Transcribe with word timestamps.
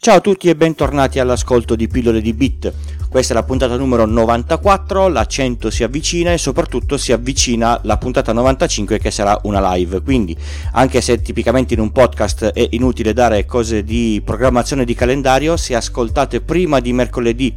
Ciao 0.00 0.18
a 0.18 0.20
tutti 0.20 0.48
e 0.48 0.54
bentornati 0.54 1.18
all'ascolto 1.18 1.74
di 1.74 1.88
Pillole 1.88 2.20
di 2.20 2.32
Bit. 2.32 2.72
Questa 3.08 3.32
è 3.32 3.36
la 3.36 3.42
puntata 3.42 3.76
numero 3.76 4.06
94, 4.06 5.08
la 5.08 5.26
100 5.26 5.70
si 5.70 5.82
avvicina 5.82 6.32
e 6.32 6.38
soprattutto 6.38 6.96
si 6.96 7.10
avvicina 7.10 7.80
la 7.82 7.98
puntata 7.98 8.32
95 8.32 9.00
che 9.00 9.10
sarà 9.10 9.36
una 9.42 9.74
live. 9.74 10.00
Quindi, 10.02 10.36
anche 10.74 11.00
se 11.00 11.20
tipicamente 11.20 11.74
in 11.74 11.80
un 11.80 11.90
podcast 11.90 12.44
è 12.44 12.68
inutile 12.70 13.12
dare 13.12 13.44
cose 13.44 13.82
di 13.82 14.22
programmazione 14.24 14.84
di 14.84 14.94
calendario, 14.94 15.56
se 15.56 15.74
ascoltate 15.74 16.42
prima 16.42 16.78
di 16.78 16.92
mercoledì 16.92 17.52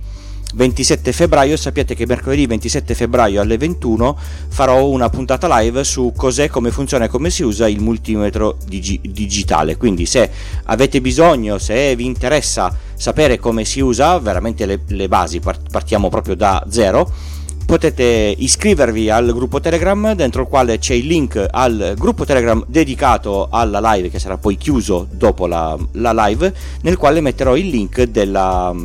27 0.53 1.11
febbraio 1.11 1.55
sappiate 1.55 1.95
che 1.95 2.05
mercoledì 2.05 2.45
27 2.45 2.93
febbraio 2.93 3.41
alle 3.41 3.57
21 3.57 4.17
farò 4.49 4.85
una 4.87 5.09
puntata 5.09 5.47
live 5.59 5.83
su 5.83 6.13
cos'è, 6.15 6.49
come 6.49 6.71
funziona 6.71 7.05
e 7.05 7.07
come 7.07 7.29
si 7.29 7.43
usa 7.43 7.67
il 7.67 7.79
multimetro 7.79 8.57
digi- 8.65 8.99
digitale. 9.03 9.77
Quindi 9.77 10.05
se 10.05 10.29
avete 10.65 11.01
bisogno, 11.01 11.57
se 11.57 11.95
vi 11.95 12.05
interessa 12.05 12.75
sapere 12.95 13.39
come 13.39 13.65
si 13.65 13.79
usa, 13.79 14.19
veramente 14.19 14.65
le, 14.65 14.81
le 14.87 15.07
basi, 15.07 15.39
partiamo 15.39 16.09
proprio 16.09 16.35
da 16.35 16.65
zero 16.69 17.39
potete 17.63 18.35
iscrivervi 18.37 19.09
al 19.09 19.31
gruppo 19.31 19.61
Telegram 19.61 20.11
dentro 20.13 20.41
il 20.41 20.47
quale 20.49 20.77
c'è 20.77 20.93
il 20.93 21.05
link 21.05 21.47
al 21.49 21.93
gruppo 21.97 22.25
Telegram 22.25 22.61
dedicato 22.67 23.47
alla 23.49 23.79
live 23.93 24.09
che 24.09 24.19
sarà 24.19 24.37
poi 24.37 24.57
chiuso 24.57 25.07
dopo 25.09 25.47
la, 25.47 25.77
la 25.93 26.25
live 26.25 26.53
nel 26.81 26.97
quale 26.97 27.21
metterò 27.21 27.55
il 27.55 27.69
link 27.69 28.01
della, 28.03 28.75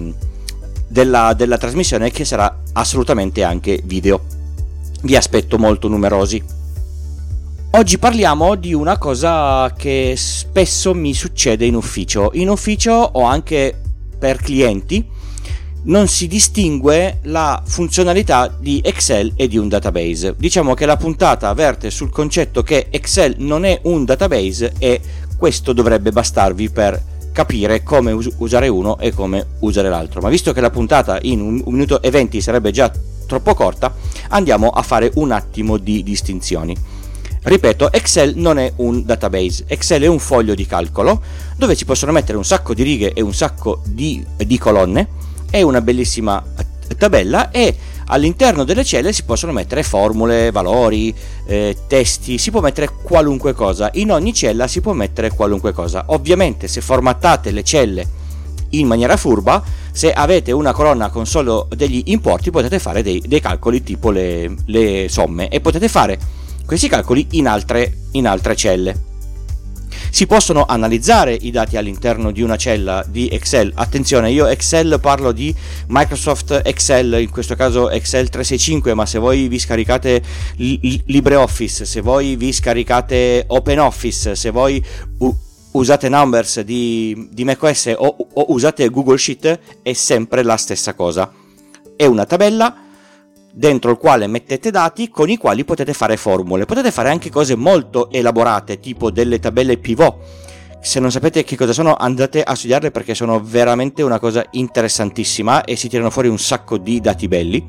della, 0.86 1.34
della 1.34 1.58
trasmissione 1.58 2.10
che 2.10 2.24
sarà 2.24 2.62
assolutamente 2.72 3.42
anche 3.42 3.80
video. 3.84 4.24
Vi 5.02 5.16
aspetto 5.16 5.58
molto 5.58 5.88
numerosi. 5.88 6.42
Oggi 7.72 7.98
parliamo 7.98 8.54
di 8.54 8.72
una 8.72 8.96
cosa 8.96 9.72
che 9.76 10.14
spesso 10.16 10.94
mi 10.94 11.12
succede 11.12 11.66
in 11.66 11.74
ufficio. 11.74 12.30
In 12.34 12.48
ufficio 12.48 12.92
o 12.92 13.24
anche 13.24 13.78
per 14.18 14.38
clienti 14.38 15.06
non 15.82 16.08
si 16.08 16.26
distingue 16.26 17.18
la 17.24 17.62
funzionalità 17.64 18.48
di 18.58 18.80
Excel 18.82 19.32
e 19.36 19.46
di 19.46 19.58
un 19.58 19.68
database. 19.68 20.34
Diciamo 20.36 20.74
che 20.74 20.86
la 20.86 20.96
puntata 20.96 21.52
verte 21.52 21.90
sul 21.90 22.10
concetto 22.10 22.62
che 22.62 22.86
Excel 22.90 23.36
non 23.38 23.64
è 23.64 23.78
un 23.82 24.04
database 24.04 24.74
e 24.78 25.00
questo 25.36 25.72
dovrebbe 25.72 26.12
bastarvi 26.12 26.70
per 26.70 27.00
capire 27.36 27.82
come 27.82 28.12
us- 28.12 28.32
usare 28.38 28.66
uno 28.68 28.98
e 28.98 29.12
come 29.12 29.44
usare 29.58 29.90
l'altro. 29.90 30.22
Ma 30.22 30.30
visto 30.30 30.54
che 30.54 30.62
la 30.62 30.70
puntata 30.70 31.18
in 31.20 31.42
un, 31.42 31.60
un 31.62 31.72
minuto 31.74 32.00
e 32.00 32.08
venti 32.08 32.40
sarebbe 32.40 32.70
già 32.70 32.90
troppo 33.26 33.52
corta, 33.52 33.94
andiamo 34.28 34.70
a 34.70 34.80
fare 34.80 35.10
un 35.16 35.32
attimo 35.32 35.76
di 35.76 36.02
distinzioni. 36.02 36.74
Ripeto, 37.42 37.92
Excel 37.92 38.32
non 38.36 38.58
è 38.58 38.72
un 38.76 39.04
database, 39.04 39.64
Excel 39.66 40.02
è 40.02 40.06
un 40.06 40.18
foglio 40.18 40.54
di 40.54 40.64
calcolo 40.64 41.20
dove 41.56 41.76
ci 41.76 41.84
possono 41.84 42.10
mettere 42.10 42.38
un 42.38 42.44
sacco 42.44 42.72
di 42.72 42.82
righe 42.82 43.12
e 43.12 43.20
un 43.20 43.34
sacco 43.34 43.82
di, 43.84 44.24
di 44.38 44.56
colonne, 44.56 45.06
è 45.50 45.60
una 45.60 45.82
bellissima 45.82 46.42
tabella 46.96 47.50
e 47.50 47.76
all'interno 48.06 48.64
delle 48.64 48.84
celle 48.84 49.12
si 49.12 49.24
possono 49.24 49.52
mettere 49.52 49.82
formule, 49.82 50.50
valori, 50.50 51.14
eh, 51.46 51.76
testi, 51.86 52.38
si 52.38 52.50
può 52.50 52.60
mettere 52.60 52.90
qualunque 53.02 53.52
cosa, 53.52 53.90
in 53.94 54.10
ogni 54.10 54.32
cella 54.32 54.66
si 54.66 54.80
può 54.80 54.92
mettere 54.92 55.30
qualunque 55.30 55.72
cosa. 55.72 56.04
Ovviamente 56.08 56.68
se 56.68 56.80
formattate 56.80 57.50
le 57.50 57.62
celle 57.62 58.24
in 58.70 58.86
maniera 58.86 59.16
furba, 59.16 59.62
se 59.92 60.12
avete 60.12 60.52
una 60.52 60.72
colonna 60.72 61.08
con 61.08 61.26
solo 61.26 61.68
degli 61.74 62.02
importi 62.06 62.50
potete 62.50 62.78
fare 62.78 63.02
dei, 63.02 63.22
dei 63.26 63.40
calcoli 63.40 63.82
tipo 63.82 64.10
le, 64.10 64.54
le, 64.66 65.06
somme 65.08 65.48
e 65.48 65.60
potete 65.60 65.88
fare 65.88 66.18
questi 66.66 66.88
calcoli 66.88 67.26
in 67.32 67.46
altre, 67.46 67.92
in 68.12 68.26
altre 68.26 68.56
celle. 68.56 69.14
Si 70.16 70.26
possono 70.26 70.64
analizzare 70.64 71.34
i 71.38 71.50
dati 71.50 71.76
all'interno 71.76 72.30
di 72.30 72.40
una 72.40 72.56
cella 72.56 73.04
di 73.06 73.28
Excel. 73.28 73.70
Attenzione, 73.74 74.30
io 74.30 74.46
Excel 74.46 74.98
parlo 74.98 75.30
di 75.30 75.54
Microsoft 75.88 76.62
Excel, 76.64 77.20
in 77.20 77.28
questo 77.28 77.54
caso 77.54 77.90
Excel 77.90 78.30
365, 78.30 78.94
ma 78.94 79.04
se 79.04 79.18
voi 79.18 79.46
vi 79.46 79.58
scaricate 79.58 80.22
LibreOffice, 80.56 81.84
se 81.84 82.00
voi 82.00 82.34
vi 82.36 82.50
scaricate 82.50 83.44
OpenOffice, 83.46 84.34
se 84.34 84.48
voi 84.48 84.82
usate 85.72 86.08
Numbers 86.08 86.60
di, 86.60 87.28
di 87.30 87.44
macOS 87.44 87.92
o, 87.94 88.16
o 88.32 88.44
usate 88.54 88.88
Google 88.88 89.18
Sheet, 89.18 89.58
è 89.82 89.92
sempre 89.92 90.42
la 90.42 90.56
stessa 90.56 90.94
cosa. 90.94 91.30
È 91.94 92.06
una 92.06 92.24
tabella 92.24 92.85
dentro 93.56 93.90
il 93.90 93.96
quale 93.96 94.26
mettete 94.26 94.70
dati 94.70 95.08
con 95.08 95.30
i 95.30 95.38
quali 95.38 95.64
potete 95.64 95.94
fare 95.94 96.18
formule. 96.18 96.66
Potete 96.66 96.90
fare 96.90 97.08
anche 97.08 97.30
cose 97.30 97.56
molto 97.56 98.10
elaborate, 98.10 98.78
tipo 98.80 99.10
delle 99.10 99.38
tabelle 99.38 99.78
pivot. 99.78 100.44
Se 100.80 101.00
non 101.00 101.10
sapete 101.10 101.42
che 101.42 101.56
cosa 101.56 101.72
sono, 101.72 101.94
andate 101.94 102.42
a 102.42 102.54
studiarle 102.54 102.90
perché 102.90 103.14
sono 103.14 103.42
veramente 103.42 104.02
una 104.02 104.18
cosa 104.18 104.44
interessantissima 104.52 105.64
e 105.64 105.74
si 105.74 105.88
tirano 105.88 106.10
fuori 106.10 106.28
un 106.28 106.38
sacco 106.38 106.78
di 106.78 107.00
dati 107.00 107.26
belli 107.28 107.66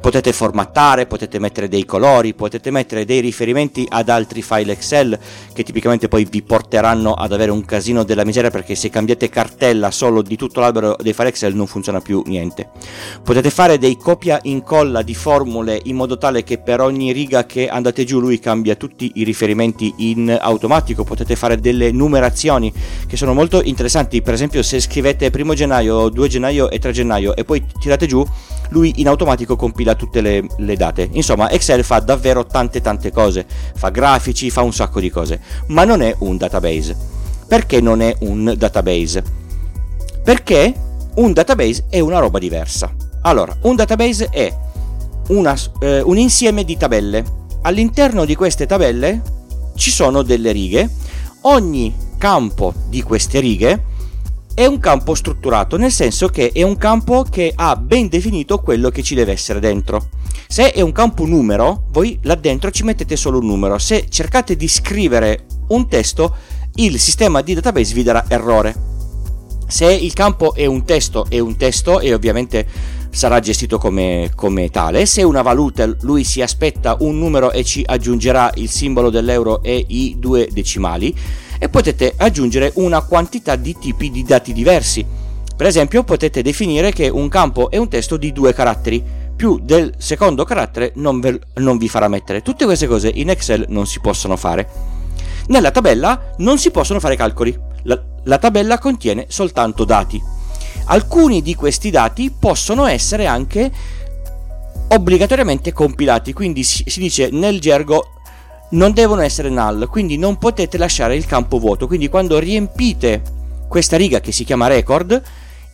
potete 0.00 0.32
formattare, 0.32 1.06
potete 1.06 1.38
mettere 1.38 1.68
dei 1.68 1.84
colori, 1.84 2.34
potete 2.34 2.70
mettere 2.70 3.04
dei 3.04 3.20
riferimenti 3.20 3.86
ad 3.88 4.08
altri 4.08 4.42
file 4.42 4.72
Excel 4.72 5.18
che 5.52 5.62
tipicamente 5.62 6.08
poi 6.08 6.26
vi 6.28 6.42
porteranno 6.42 7.14
ad 7.14 7.32
avere 7.32 7.50
un 7.50 7.64
casino 7.64 8.04
della 8.04 8.24
miseria 8.24 8.50
perché 8.50 8.74
se 8.74 8.90
cambiate 8.90 9.28
cartella 9.28 9.90
solo 9.90 10.22
di 10.22 10.36
tutto 10.36 10.60
l'albero 10.60 10.96
dei 11.00 11.12
file 11.12 11.28
Excel 11.28 11.54
non 11.54 11.66
funziona 11.66 12.00
più 12.00 12.22
niente. 12.26 12.68
Potete 13.22 13.50
fare 13.50 13.78
dei 13.78 13.96
copia 13.96 14.38
incolla 14.42 15.02
di 15.02 15.14
formule 15.14 15.80
in 15.84 15.96
modo 15.96 16.18
tale 16.18 16.44
che 16.44 16.58
per 16.58 16.80
ogni 16.80 17.12
riga 17.12 17.46
che 17.46 17.68
andate 17.68 18.04
giù 18.04 18.20
lui 18.20 18.38
cambia 18.38 18.74
tutti 18.74 19.10
i 19.14 19.24
riferimenti 19.24 19.92
in 19.98 20.36
automatico, 20.38 21.04
potete 21.04 21.36
fare 21.36 21.58
delle 21.58 21.90
numerazioni 21.90 22.45
che 23.06 23.16
sono 23.16 23.34
molto 23.34 23.62
interessanti, 23.62 24.22
per 24.22 24.34
esempio 24.34 24.62
se 24.62 24.80
scrivete 24.80 25.30
1 25.34 25.54
gennaio, 25.54 26.08
2 26.08 26.28
gennaio 26.28 26.70
e 26.70 26.78
3 26.78 26.92
gennaio 26.92 27.34
e 27.36 27.44
poi 27.44 27.64
tirate 27.78 28.06
giù 28.06 28.24
lui 28.70 28.94
in 28.96 29.08
automatico 29.08 29.56
compila 29.56 29.94
tutte 29.94 30.20
le, 30.20 30.46
le, 30.56 30.76
date. 30.76 31.08
Insomma, 31.12 31.50
Excel 31.50 31.84
fa 31.84 32.00
davvero 32.00 32.46
tante 32.46 32.80
tante 32.80 33.12
cose, 33.12 33.46
fa 33.74 33.90
grafici, 33.90 34.50
fa 34.50 34.62
un 34.62 34.72
sacco 34.72 35.00
di 35.00 35.10
cose, 35.10 35.40
ma 35.68 35.84
non 35.84 36.02
è 36.02 36.14
un 36.18 36.36
database. 36.36 36.96
Perché 37.46 37.80
non 37.80 38.00
è 38.02 38.16
un 38.20 38.54
database? 38.56 39.22
Perché 40.24 40.74
un 41.16 41.32
database 41.32 41.86
è 41.88 42.00
una 42.00 42.18
roba 42.18 42.38
diversa. 42.38 42.92
Allora, 43.22 43.56
un 43.62 43.76
database 43.76 44.28
è 44.30 44.52
una, 45.28 45.56
eh, 45.80 46.00
un 46.00 46.18
insieme 46.18 46.64
di 46.64 46.76
tabelle. 46.76 47.24
All'interno 47.62 48.24
di 48.24 48.34
queste 48.34 48.66
tabelle 48.66 49.22
ci 49.76 49.90
sono 49.90 50.22
delle 50.22 50.52
righe. 50.52 50.88
Ogni 51.42 51.94
campo 52.26 52.74
di 52.88 53.02
queste 53.02 53.38
righe 53.38 53.84
è 54.52 54.66
un 54.66 54.80
campo 54.80 55.14
strutturato, 55.14 55.76
nel 55.76 55.92
senso 55.92 56.26
che 56.26 56.50
è 56.52 56.62
un 56.64 56.76
campo 56.76 57.22
che 57.22 57.52
ha 57.54 57.76
ben 57.76 58.08
definito 58.08 58.58
quello 58.58 58.90
che 58.90 59.04
ci 59.04 59.14
deve 59.14 59.30
essere 59.30 59.60
dentro. 59.60 60.08
Se 60.48 60.72
è 60.72 60.80
un 60.80 60.90
campo 60.90 61.24
numero, 61.24 61.84
voi 61.90 62.18
là 62.22 62.34
dentro 62.34 62.72
ci 62.72 62.82
mettete 62.82 63.14
solo 63.14 63.38
un 63.38 63.46
numero. 63.46 63.78
Se 63.78 64.06
cercate 64.08 64.56
di 64.56 64.66
scrivere 64.66 65.44
un 65.68 65.86
testo, 65.86 66.34
il 66.74 66.98
sistema 66.98 67.42
di 67.42 67.54
database 67.54 67.94
vi 67.94 68.02
darà 68.02 68.24
errore. 68.26 68.74
Se 69.68 69.84
il 69.92 70.12
campo 70.12 70.52
è 70.52 70.66
un 70.66 70.84
testo, 70.84 71.26
è 71.28 71.38
un 71.38 71.56
testo 71.56 72.00
e 72.00 72.12
ovviamente 72.12 72.66
sarà 73.10 73.38
gestito 73.38 73.78
come, 73.78 74.32
come, 74.34 74.68
tale. 74.70 75.06
Se 75.06 75.20
è 75.20 75.24
una 75.24 75.42
valuta, 75.42 75.88
lui 76.00 76.24
si 76.24 76.42
aspetta 76.42 76.96
un 77.00 77.20
numero 77.20 77.52
e 77.52 77.62
ci 77.62 77.84
aggiungerà 77.86 78.50
il 78.56 78.68
simbolo 78.68 79.10
dell'euro 79.10 79.62
e 79.62 79.84
i 79.86 80.16
due 80.18 80.48
decimali 80.52 81.14
e 81.58 81.68
potete 81.68 82.14
aggiungere 82.16 82.72
una 82.74 83.02
quantità 83.02 83.56
di 83.56 83.76
tipi 83.78 84.10
di 84.10 84.22
dati 84.22 84.52
diversi. 84.52 85.04
Per 85.56 85.66
esempio 85.66 86.04
potete 86.04 86.42
definire 86.42 86.92
che 86.92 87.08
un 87.08 87.28
campo 87.28 87.70
è 87.70 87.76
un 87.76 87.88
testo 87.88 88.16
di 88.16 88.32
due 88.32 88.52
caratteri, 88.52 89.02
più 89.36 89.58
del 89.60 89.94
secondo 89.98 90.44
carattere 90.44 90.92
non, 90.96 91.20
ve, 91.20 91.38
non 91.56 91.76
vi 91.76 91.88
farà 91.88 92.08
mettere. 92.08 92.42
Tutte 92.42 92.64
queste 92.64 92.86
cose 92.86 93.10
in 93.14 93.30
Excel 93.30 93.66
non 93.68 93.86
si 93.86 94.00
possono 94.00 94.36
fare. 94.36 94.68
Nella 95.48 95.70
tabella 95.70 96.32
non 96.38 96.58
si 96.58 96.70
possono 96.70 97.00
fare 97.00 97.16
calcoli, 97.16 97.56
la, 97.82 98.02
la 98.24 98.38
tabella 98.38 98.78
contiene 98.78 99.26
soltanto 99.28 99.84
dati. 99.84 100.20
Alcuni 100.86 101.42
di 101.42 101.54
questi 101.54 101.90
dati 101.90 102.30
possono 102.36 102.86
essere 102.86 103.26
anche 103.26 103.70
obbligatoriamente 104.88 105.72
compilati, 105.72 106.32
quindi 106.32 106.62
si, 106.62 106.84
si 106.86 107.00
dice 107.00 107.28
nel 107.30 107.60
gergo 107.60 108.15
non 108.70 108.92
devono 108.92 109.22
essere 109.22 109.48
null, 109.48 109.88
quindi 109.88 110.16
non 110.16 110.38
potete 110.38 110.78
lasciare 110.78 111.16
il 111.16 111.26
campo 111.26 111.58
vuoto. 111.58 111.86
Quindi 111.86 112.08
quando 112.08 112.38
riempite 112.38 113.22
questa 113.68 113.96
riga 113.96 114.20
che 114.20 114.32
si 114.32 114.44
chiama 114.44 114.66
record, 114.66 115.22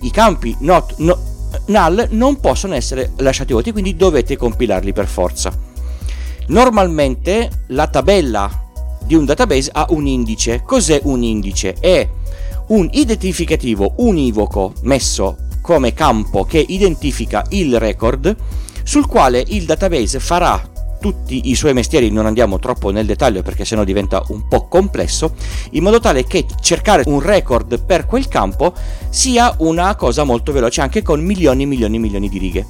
i 0.00 0.10
campi 0.10 0.54
not 0.60 0.94
no, 0.98 1.18
null 1.66 2.08
non 2.10 2.40
possono 2.40 2.74
essere 2.74 3.12
lasciati 3.16 3.52
vuoti, 3.52 3.72
quindi 3.72 3.96
dovete 3.96 4.36
compilarli 4.36 4.92
per 4.92 5.06
forza. 5.06 5.52
Normalmente 6.48 7.64
la 7.68 7.86
tabella 7.86 8.50
di 9.04 9.14
un 9.14 9.24
database 9.24 9.70
ha 9.72 9.86
un 9.90 10.06
indice. 10.06 10.62
Cos'è 10.64 11.00
un 11.04 11.22
indice? 11.22 11.74
È 11.78 12.08
un 12.68 12.88
identificativo 12.92 13.94
univoco 13.96 14.72
messo 14.82 15.36
come 15.60 15.92
campo 15.94 16.44
che 16.44 16.64
identifica 16.66 17.44
il 17.50 17.78
record 17.78 18.34
sul 18.82 19.06
quale 19.06 19.44
il 19.46 19.64
database 19.64 20.18
farà 20.18 20.70
tutti 21.02 21.50
i 21.50 21.56
suoi 21.56 21.74
mestieri, 21.74 22.12
non 22.12 22.26
andiamo 22.26 22.60
troppo 22.60 22.90
nel 22.90 23.06
dettaglio 23.06 23.42
perché 23.42 23.64
sennò 23.64 23.82
diventa 23.82 24.22
un 24.28 24.46
po' 24.46 24.68
complesso, 24.68 25.34
in 25.72 25.82
modo 25.82 25.98
tale 25.98 26.24
che 26.24 26.46
cercare 26.60 27.02
un 27.06 27.18
record 27.18 27.82
per 27.84 28.06
quel 28.06 28.28
campo 28.28 28.72
sia 29.10 29.52
una 29.58 29.96
cosa 29.96 30.22
molto 30.22 30.52
veloce 30.52 30.80
anche 30.80 31.02
con 31.02 31.20
milioni 31.20 31.64
e 31.64 31.66
milioni 31.66 31.96
e 31.96 31.98
milioni 31.98 32.28
di 32.28 32.38
righe. 32.38 32.66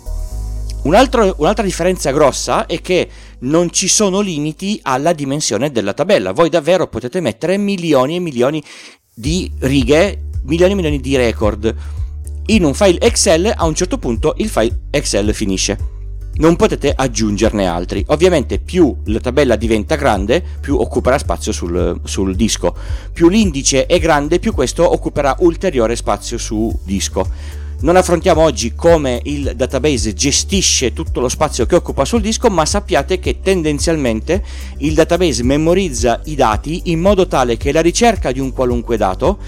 Un 0.84 0.94
altro, 0.94 1.34
un'altra 1.36 1.62
differenza 1.62 2.10
grossa 2.10 2.64
è 2.64 2.80
che 2.80 3.08
non 3.40 3.70
ci 3.70 3.86
sono 3.86 4.20
limiti 4.20 4.80
alla 4.82 5.12
dimensione 5.12 5.70
della 5.70 5.92
tabella. 5.92 6.32
Voi 6.32 6.48
davvero 6.48 6.88
potete 6.88 7.20
mettere 7.20 7.58
milioni 7.58 8.16
e 8.16 8.18
milioni 8.18 8.62
di 9.14 9.52
righe, 9.58 10.30
milioni 10.44 10.72
e 10.72 10.74
milioni 10.74 11.00
di 11.00 11.16
record. 11.16 11.74
In 12.46 12.64
un 12.64 12.72
file 12.72 12.98
Excel 12.98 13.52
a 13.54 13.66
un 13.66 13.74
certo 13.74 13.98
punto 13.98 14.34
il 14.38 14.48
file 14.48 14.80
Excel 14.90 15.32
finisce 15.34 15.91
non 16.34 16.56
potete 16.56 16.92
aggiungerne 16.94 17.66
altri. 17.66 18.04
Ovviamente 18.08 18.58
più 18.58 18.94
la 19.06 19.20
tabella 19.20 19.56
diventa 19.56 19.96
grande, 19.96 20.42
più 20.60 20.78
occuperà 20.78 21.18
spazio 21.18 21.52
sul, 21.52 22.00
sul, 22.04 22.34
disco. 22.34 22.74
Più 23.12 23.28
l'indice 23.28 23.86
è 23.86 23.98
grande, 23.98 24.38
più 24.38 24.52
questo 24.52 24.90
occuperà 24.90 25.36
ulteriore 25.40 25.96
spazio 25.96 26.38
su 26.38 26.76
disco. 26.84 27.60
Non 27.82 27.96
affrontiamo 27.96 28.40
oggi 28.40 28.74
come 28.76 29.20
il 29.24 29.54
database 29.56 30.14
gestisce 30.14 30.92
tutto 30.92 31.18
lo 31.18 31.28
spazio 31.28 31.66
che 31.66 31.74
occupa 31.74 32.04
sul 32.04 32.20
disco, 32.20 32.48
ma 32.48 32.64
sappiate 32.64 33.18
che 33.18 33.40
tendenzialmente 33.40 34.44
il 34.78 34.94
database 34.94 35.42
memorizza 35.42 36.20
i 36.26 36.36
dati 36.36 36.82
in 36.84 37.00
modo 37.00 37.26
tale 37.26 37.56
che 37.56 37.72
la 37.72 37.80
ricerca 37.80 38.30
di 38.30 38.38
un 38.38 38.52
qualunque 38.52 38.96
dato 38.96 39.38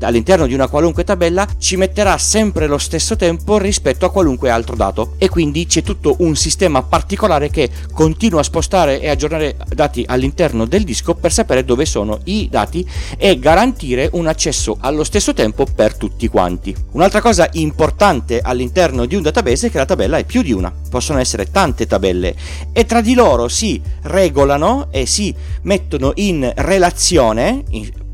all'interno 0.00 0.46
di 0.46 0.54
una 0.54 0.68
qualunque 0.68 1.04
tabella 1.04 1.46
ci 1.58 1.76
metterà 1.76 2.18
sempre 2.18 2.66
lo 2.66 2.78
stesso 2.78 3.16
tempo 3.16 3.58
rispetto 3.58 4.06
a 4.06 4.10
qualunque 4.10 4.50
altro 4.50 4.76
dato. 4.76 5.14
E 5.18 5.28
quindi 5.28 5.66
c'è 5.66 5.82
tutto 5.82 6.16
un 6.18 6.36
sistema 6.36 6.82
particolare 6.82 7.50
che 7.50 7.70
continua 7.92 8.40
a 8.40 8.44
spostare 8.44 9.00
e 9.00 9.08
aggiornare 9.08 9.56
dati 9.68 10.04
all'interno 10.06 10.66
del 10.66 10.84
disco 10.84 11.14
per 11.14 11.32
sapere 11.32 11.64
dove 11.64 11.84
sono 11.84 12.20
i 12.24 12.48
dati 12.50 12.88
e 13.16 13.38
garantire 13.38 14.08
un 14.12 14.26
accesso 14.26 14.76
allo 14.80 15.04
stesso 15.04 15.34
tempo 15.34 15.66
per 15.72 15.96
tutti 15.96 16.28
quanti. 16.28 16.74
Un'altra 16.92 17.20
cosa 17.20 17.48
importante 17.52 18.40
all'interno 18.40 19.06
di 19.06 19.14
un 19.14 19.22
database 19.22 19.68
è 19.68 19.70
che 19.70 19.78
la 19.78 19.86
tabella 19.86 20.18
è 20.18 20.24
più 20.24 20.42
di 20.42 20.52
una, 20.52 20.72
possono 20.90 21.18
essere 21.18 21.50
tante 21.50 21.86
tabelle. 21.86 22.34
E 22.72 22.84
tra 22.84 23.00
di 23.00 23.14
loro 23.14 23.48
si 23.48 23.80
regolano 24.02 24.88
e 24.90 25.06
si 25.06 25.34
mettono 25.62 26.12
in 26.16 26.50
relazione 26.56 27.64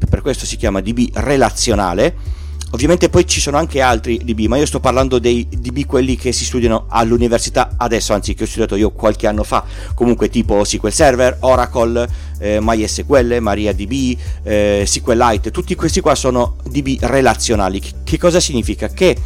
per 0.08 0.20
questo 0.20 0.46
si 0.46 0.56
chiama 0.56 0.81
DB 0.81 1.11
relazionale. 1.14 2.43
Ovviamente 2.75 3.08
poi 3.08 3.25
ci 3.25 3.41
sono 3.41 3.56
anche 3.56 3.81
altri 3.81 4.19
DB, 4.25 4.46
ma 4.46 4.56
io 4.56 4.67
sto 4.67 4.81
parlando 4.81 5.20
dei 5.20 5.46
DB 5.49 5.87
quelli 5.87 6.17
che 6.17 6.32
si 6.32 6.44
studiano 6.44 6.87
all'università 6.88 7.75
adesso, 7.76 8.14
anzi 8.14 8.35
che 8.35 8.43
ho 8.43 8.46
studiato 8.46 8.75
io 8.75 8.91
qualche 8.91 9.29
anno 9.29 9.44
fa, 9.44 9.64
comunque 9.94 10.29
tipo 10.29 10.64
SQL 10.64 10.91
Server, 10.91 11.37
Oracle, 11.41 12.08
eh, 12.41 12.58
MySQL, 12.61 13.38
MariaDB, 13.38 14.19
eh, 14.43 14.82
SQLite, 14.85 15.52
tutti 15.52 15.76
questi 15.76 16.00
qua 16.00 16.17
sono 16.17 16.56
DB 16.64 16.96
relazionali. 17.02 17.81
Che 18.02 18.19
cosa 18.19 18.41
significa? 18.41 18.88
Che 18.88 19.17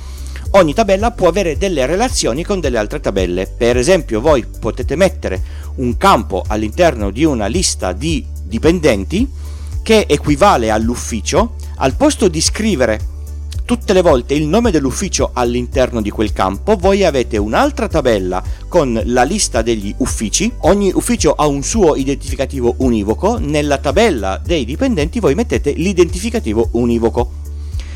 ogni 0.50 0.74
tabella 0.74 1.12
può 1.12 1.28
avere 1.28 1.56
delle 1.56 1.86
relazioni 1.86 2.44
con 2.44 2.60
delle 2.60 2.76
altre 2.76 3.00
tabelle. 3.00 3.46
Per 3.46 3.78
esempio, 3.78 4.20
voi 4.20 4.44
potete 4.60 4.94
mettere 4.94 5.42
un 5.76 5.96
campo 5.96 6.44
all'interno 6.46 7.10
di 7.10 7.24
una 7.24 7.46
lista 7.46 7.92
di 7.92 8.26
dipendenti 8.42 9.46
che 9.88 10.04
equivale 10.06 10.68
all'ufficio, 10.68 11.54
al 11.76 11.94
posto 11.94 12.28
di 12.28 12.42
scrivere 12.42 13.00
tutte 13.64 13.94
le 13.94 14.02
volte 14.02 14.34
il 14.34 14.46
nome 14.46 14.70
dell'ufficio 14.70 15.30
all'interno 15.32 16.02
di 16.02 16.10
quel 16.10 16.34
campo, 16.34 16.76
voi 16.76 17.04
avete 17.04 17.38
un'altra 17.38 17.88
tabella 17.88 18.42
con 18.68 19.00
la 19.06 19.22
lista 19.22 19.62
degli 19.62 19.94
uffici, 19.96 20.52
ogni 20.58 20.92
ufficio 20.94 21.32
ha 21.32 21.46
un 21.46 21.62
suo 21.62 21.96
identificativo 21.96 22.74
univoco, 22.80 23.38
nella 23.38 23.78
tabella 23.78 24.38
dei 24.44 24.66
dipendenti 24.66 25.20
voi 25.20 25.34
mettete 25.34 25.70
l'identificativo 25.70 26.68
univoco. 26.72 27.30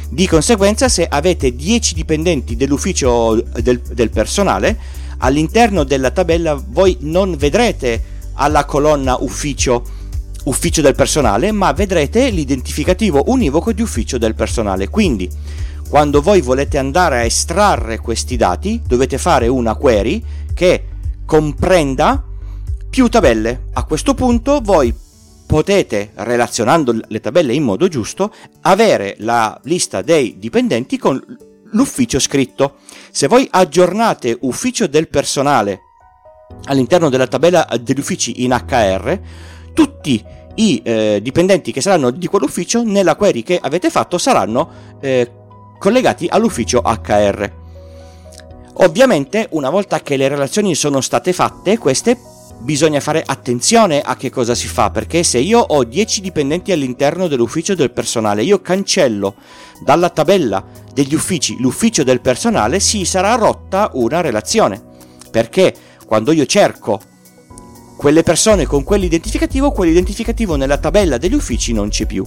Di 0.08 0.26
conseguenza 0.26 0.88
se 0.88 1.06
avete 1.06 1.54
10 1.54 1.92
dipendenti 1.92 2.56
dell'ufficio 2.56 3.34
del, 3.60 3.82
del 3.82 4.08
personale, 4.08 4.78
all'interno 5.18 5.84
della 5.84 6.10
tabella 6.10 6.54
voi 6.54 6.96
non 7.00 7.36
vedrete 7.36 8.02
alla 8.32 8.64
colonna 8.64 9.18
ufficio 9.20 10.00
ufficio 10.44 10.80
del 10.80 10.94
personale, 10.94 11.52
ma 11.52 11.72
vedrete 11.72 12.30
l'identificativo 12.30 13.24
univoco 13.26 13.72
di 13.72 13.82
ufficio 13.82 14.18
del 14.18 14.34
personale. 14.34 14.88
Quindi, 14.88 15.28
quando 15.88 16.22
voi 16.22 16.40
volete 16.40 16.78
andare 16.78 17.18
a 17.18 17.24
estrarre 17.24 17.98
questi 17.98 18.36
dati, 18.36 18.80
dovete 18.86 19.18
fare 19.18 19.46
una 19.48 19.74
query 19.74 20.22
che 20.54 20.84
comprenda 21.24 22.22
più 22.88 23.08
tabelle. 23.08 23.64
A 23.74 23.84
questo 23.84 24.14
punto 24.14 24.60
voi 24.62 24.94
potete, 25.46 26.12
relazionando 26.14 26.98
le 27.06 27.20
tabelle 27.20 27.52
in 27.52 27.62
modo 27.62 27.88
giusto, 27.88 28.32
avere 28.62 29.16
la 29.18 29.58
lista 29.64 30.00
dei 30.00 30.38
dipendenti 30.38 30.96
con 30.96 31.22
l'ufficio 31.72 32.18
scritto. 32.18 32.76
Se 33.10 33.26
voi 33.26 33.46
aggiornate 33.50 34.36
ufficio 34.40 34.86
del 34.86 35.08
personale 35.08 35.80
all'interno 36.64 37.08
della 37.08 37.26
tabella 37.26 37.68
degli 37.80 37.98
uffici 37.98 38.44
in 38.44 38.52
HR, 38.52 39.20
tutti 39.72 40.22
i 40.56 40.82
eh, 40.84 41.20
dipendenti 41.22 41.72
che 41.72 41.80
saranno 41.80 42.10
di 42.10 42.26
quell'ufficio 42.26 42.82
nella 42.82 43.16
query 43.16 43.42
che 43.42 43.58
avete 43.60 43.90
fatto 43.90 44.19
saranno 44.19 44.98
eh, 45.00 45.30
collegati 45.78 46.26
all'ufficio 46.28 46.82
HR. 46.84 47.60
Ovviamente 48.74 49.48
una 49.50 49.70
volta 49.70 50.00
che 50.00 50.16
le 50.16 50.28
relazioni 50.28 50.74
sono 50.74 51.00
state 51.00 51.32
fatte, 51.32 51.78
queste 51.78 52.16
bisogna 52.62 53.00
fare 53.00 53.22
attenzione 53.24 54.00
a 54.00 54.16
che 54.16 54.30
cosa 54.30 54.54
si 54.54 54.66
fa, 54.66 54.90
perché 54.90 55.22
se 55.24 55.38
io 55.38 55.58
ho 55.58 55.84
10 55.84 56.20
dipendenti 56.20 56.72
all'interno 56.72 57.26
dell'ufficio 57.26 57.74
del 57.74 57.90
personale, 57.90 58.44
io 58.44 58.60
cancello 58.60 59.34
dalla 59.80 60.10
tabella 60.10 60.64
degli 60.94 61.14
uffici 61.14 61.56
l'ufficio 61.58 62.04
del 62.04 62.20
personale, 62.20 62.80
si 62.80 63.04
sarà 63.04 63.34
rotta 63.34 63.90
una 63.94 64.20
relazione. 64.20 64.80
Perché 65.30 65.74
quando 66.06 66.32
io 66.32 66.46
cerco 66.46 67.00
quelle 67.96 68.22
persone 68.22 68.66
con 68.66 68.82
quell'identificativo, 68.82 69.70
quell'identificativo 69.70 70.56
nella 70.56 70.78
tabella 70.78 71.18
degli 71.18 71.34
uffici 71.34 71.72
non 71.72 71.88
c'è 71.88 72.06
più. 72.06 72.24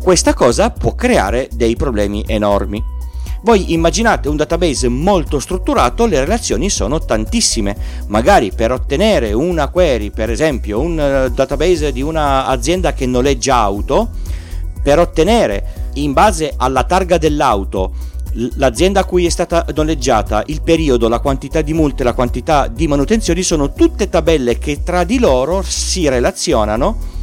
Questa 0.00 0.34
cosa 0.34 0.70
può 0.70 0.94
creare 0.94 1.48
dei 1.52 1.76
problemi 1.76 2.24
enormi. 2.26 2.96
Voi 3.42 3.72
immaginate 3.72 4.28
un 4.28 4.36
database 4.36 4.88
molto 4.88 5.38
strutturato, 5.38 6.06
le 6.06 6.20
relazioni 6.20 6.68
sono 6.70 6.98
tantissime. 6.98 7.76
Magari 8.08 8.52
per 8.52 8.72
ottenere 8.72 9.32
una 9.32 9.68
query, 9.68 10.10
per 10.10 10.30
esempio 10.30 10.80
un 10.80 10.98
eh, 10.98 11.30
database 11.30 11.92
di 11.92 12.02
un'azienda 12.02 12.92
che 12.92 13.06
noleggia 13.06 13.56
auto, 13.56 14.08
per 14.82 14.98
ottenere 14.98 15.90
in 15.94 16.12
base 16.12 16.52
alla 16.56 16.84
targa 16.84 17.18
dell'auto 17.18 17.92
l'azienda 18.56 19.00
a 19.00 19.04
cui 19.04 19.26
è 19.26 19.30
stata 19.30 19.66
noleggiata, 19.74 20.42
il 20.46 20.62
periodo, 20.62 21.08
la 21.08 21.18
quantità 21.18 21.60
di 21.60 21.72
multe, 21.72 22.04
la 22.04 22.12
quantità 22.12 22.68
di 22.68 22.86
manutenzioni 22.86 23.42
sono 23.42 23.72
tutte 23.72 24.08
tabelle 24.08 24.58
che 24.58 24.82
tra 24.82 25.04
di 25.04 25.18
loro 25.18 25.62
si 25.62 26.08
relazionano 26.08 27.16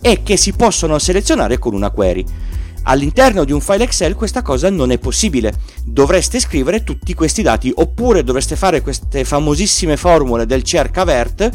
e 0.00 0.22
che 0.22 0.36
si 0.36 0.52
possono 0.52 0.98
selezionare 0.98 1.58
con 1.58 1.74
una 1.74 1.90
query. 1.90 2.24
All'interno 2.86 3.44
di 3.44 3.52
un 3.52 3.60
file 3.60 3.84
Excel 3.84 4.14
questa 4.14 4.42
cosa 4.42 4.68
non 4.68 4.90
è 4.90 4.98
possibile. 4.98 5.54
Dovreste 5.84 6.38
scrivere 6.38 6.84
tutti 6.84 7.14
questi 7.14 7.42
dati 7.42 7.72
oppure 7.74 8.22
dovreste 8.22 8.56
fare 8.56 8.82
queste 8.82 9.24
famosissime 9.24 9.96
formule 9.96 10.44
del 10.44 10.62
cercavert 10.62 11.50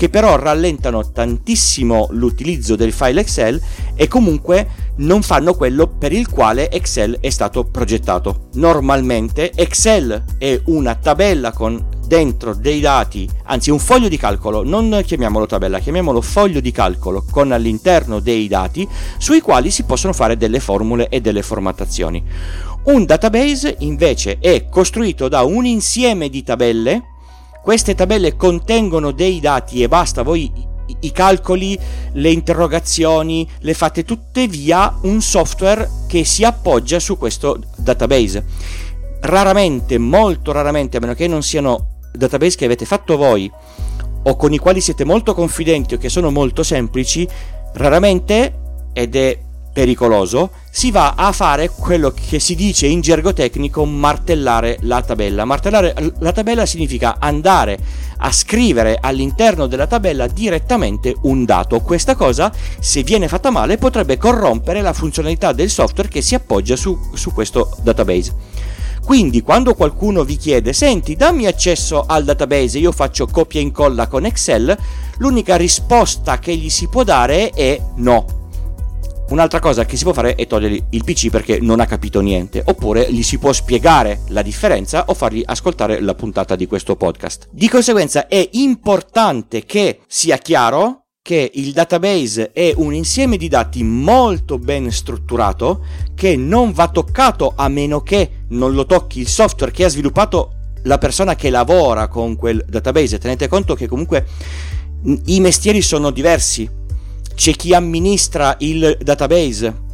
che 0.00 0.08
però 0.08 0.36
rallentano 0.36 1.10
tantissimo 1.10 2.08
l'utilizzo 2.12 2.74
del 2.74 2.90
file 2.90 3.20
Excel 3.20 3.60
e 3.94 4.08
comunque 4.08 4.66
non 4.96 5.20
fanno 5.20 5.52
quello 5.52 5.88
per 5.88 6.10
il 6.10 6.26
quale 6.26 6.70
Excel 6.70 7.18
è 7.20 7.28
stato 7.28 7.66
progettato. 7.66 8.48
Normalmente 8.54 9.52
Excel 9.52 10.24
è 10.38 10.58
una 10.64 10.94
tabella 10.94 11.52
con 11.52 11.86
dentro 12.06 12.54
dei 12.54 12.80
dati, 12.80 13.28
anzi 13.44 13.70
un 13.70 13.78
foglio 13.78 14.08
di 14.08 14.16
calcolo, 14.16 14.64
non 14.64 15.02
chiamiamolo 15.04 15.44
tabella, 15.44 15.80
chiamiamolo 15.80 16.22
foglio 16.22 16.60
di 16.60 16.70
calcolo 16.70 17.22
con 17.30 17.52
all'interno 17.52 18.20
dei 18.20 18.48
dati 18.48 18.88
sui 19.18 19.42
quali 19.42 19.70
si 19.70 19.82
possono 19.82 20.14
fare 20.14 20.38
delle 20.38 20.60
formule 20.60 21.08
e 21.10 21.20
delle 21.20 21.42
formattazioni. 21.42 22.24
Un 22.84 23.04
database 23.04 23.76
invece 23.80 24.38
è 24.40 24.66
costruito 24.70 25.28
da 25.28 25.42
un 25.42 25.66
insieme 25.66 26.30
di 26.30 26.42
tabelle 26.42 27.09
queste 27.62 27.94
tabelle 27.94 28.36
contengono 28.36 29.10
dei 29.10 29.40
dati 29.40 29.82
e 29.82 29.88
basta, 29.88 30.22
voi 30.22 30.68
i 31.00 31.12
calcoli, 31.12 31.78
le 32.12 32.30
interrogazioni 32.30 33.48
le 33.60 33.74
fate 33.74 34.04
tutte 34.04 34.48
via 34.48 34.98
un 35.02 35.20
software 35.20 35.88
che 36.08 36.24
si 36.24 36.44
appoggia 36.44 36.98
su 36.98 37.16
questo 37.16 37.60
database. 37.76 38.44
Raramente, 39.20 39.98
molto 39.98 40.52
raramente, 40.52 40.96
a 40.96 41.00
meno 41.00 41.14
che 41.14 41.26
non 41.28 41.42
siano 41.42 41.98
database 42.12 42.56
che 42.56 42.64
avete 42.64 42.84
fatto 42.84 43.16
voi 43.16 43.50
o 44.22 44.36
con 44.36 44.52
i 44.52 44.58
quali 44.58 44.80
siete 44.80 45.04
molto 45.04 45.34
confidenti 45.34 45.94
o 45.94 45.98
che 45.98 46.08
sono 46.08 46.30
molto 46.30 46.62
semplici, 46.62 47.26
raramente, 47.74 48.54
ed 48.92 49.14
è 49.14 49.38
pericoloso, 49.72 50.50
si 50.72 50.92
va 50.92 51.14
a 51.16 51.32
fare 51.32 51.68
quello 51.68 52.12
che 52.12 52.38
si 52.38 52.54
dice 52.54 52.86
in 52.86 53.00
gergo 53.00 53.32
tecnico 53.32 53.84
martellare 53.84 54.78
la 54.82 55.02
tabella. 55.02 55.44
Martellare 55.44 55.94
la 56.20 56.32
tabella 56.32 56.64
significa 56.64 57.16
andare 57.18 57.78
a 58.18 58.30
scrivere 58.30 58.96
all'interno 59.00 59.66
della 59.66 59.88
tabella 59.88 60.28
direttamente 60.28 61.14
un 61.22 61.44
dato. 61.44 61.80
Questa 61.80 62.14
cosa, 62.14 62.52
se 62.78 63.02
viene 63.02 63.26
fatta 63.26 63.50
male, 63.50 63.78
potrebbe 63.78 64.16
corrompere 64.16 64.80
la 64.80 64.92
funzionalità 64.92 65.52
del 65.52 65.70
software 65.70 66.08
che 66.08 66.22
si 66.22 66.36
appoggia 66.36 66.76
su, 66.76 66.96
su 67.14 67.32
questo 67.32 67.76
database. 67.82 68.34
Quindi 69.04 69.42
quando 69.42 69.74
qualcuno 69.74 70.22
vi 70.22 70.36
chiede 70.36 70.72
senti 70.72 71.16
dammi 71.16 71.46
accesso 71.46 72.04
al 72.06 72.22
database, 72.22 72.78
io 72.78 72.92
faccio 72.92 73.26
copia 73.26 73.58
e 73.58 73.64
incolla 73.64 74.06
con 74.06 74.24
Excel, 74.24 74.76
l'unica 75.18 75.56
risposta 75.56 76.38
che 76.38 76.54
gli 76.54 76.70
si 76.70 76.86
può 76.86 77.02
dare 77.02 77.50
è 77.50 77.80
no 77.96 78.39
Un'altra 79.30 79.60
cosa 79.60 79.84
che 79.84 79.96
si 79.96 80.02
può 80.02 80.12
fare 80.12 80.34
è 80.34 80.48
togliere 80.48 80.86
il 80.90 81.04
PC 81.04 81.30
perché 81.30 81.60
non 81.60 81.78
ha 81.78 81.86
capito 81.86 82.20
niente, 82.20 82.62
oppure 82.64 83.12
gli 83.12 83.22
si 83.22 83.38
può 83.38 83.52
spiegare 83.52 84.22
la 84.28 84.42
differenza 84.42 85.04
o 85.06 85.14
fargli 85.14 85.42
ascoltare 85.44 86.00
la 86.00 86.14
puntata 86.14 86.56
di 86.56 86.66
questo 86.66 86.96
podcast. 86.96 87.46
Di 87.52 87.68
conseguenza 87.68 88.26
è 88.26 88.48
importante 88.52 89.64
che 89.64 90.00
sia 90.08 90.36
chiaro 90.36 91.04
che 91.22 91.48
il 91.54 91.70
database 91.72 92.50
è 92.50 92.72
un 92.74 92.92
insieme 92.92 93.36
di 93.36 93.46
dati 93.46 93.84
molto 93.84 94.58
ben 94.58 94.90
strutturato 94.90 95.84
che 96.16 96.34
non 96.34 96.72
va 96.72 96.88
toccato 96.88 97.52
a 97.54 97.68
meno 97.68 98.00
che 98.00 98.46
non 98.48 98.72
lo 98.72 98.84
tocchi 98.84 99.20
il 99.20 99.28
software 99.28 99.70
che 99.70 99.84
ha 99.84 99.88
sviluppato 99.88 100.54
la 100.84 100.98
persona 100.98 101.36
che 101.36 101.50
lavora 101.50 102.08
con 102.08 102.34
quel 102.34 102.64
database. 102.66 103.18
Tenete 103.18 103.46
conto 103.46 103.76
che 103.76 103.86
comunque 103.86 104.26
i 105.26 105.38
mestieri 105.38 105.82
sono 105.82 106.10
diversi 106.10 106.68
c'è 107.34 107.52
chi 107.52 107.74
amministra 107.74 108.56
il 108.60 108.98
database, 109.00 109.88